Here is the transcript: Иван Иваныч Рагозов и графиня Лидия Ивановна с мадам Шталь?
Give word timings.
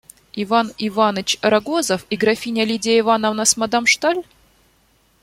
Иван 0.33 0.67
Иваныч 0.79 1.29
Рагозов 1.51 2.07
и 2.09 2.15
графиня 2.15 2.63
Лидия 2.63 2.97
Ивановна 2.99 3.45
с 3.45 3.55
мадам 3.55 3.85
Шталь? 3.85 4.23